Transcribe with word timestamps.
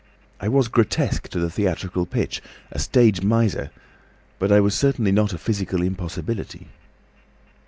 I 0.39 0.47
was 0.47 0.67
grotesque 0.67 1.29
to 1.29 1.39
the 1.39 1.51
theatrical 1.51 2.07
pitch, 2.07 2.41
a 2.71 2.79
stage 2.79 3.21
miser, 3.21 3.69
but 4.39 4.51
I 4.51 4.59
was 4.59 4.73
certainly 4.73 5.11
not 5.11 5.31
a 5.31 5.37
physical 5.37 5.83
impossibility. 5.83 6.69